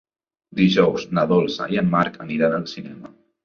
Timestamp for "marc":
1.95-2.21